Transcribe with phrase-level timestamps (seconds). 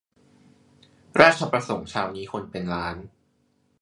[1.21, 2.95] ราชประสงค์เช้านี้คนเป็นล้าน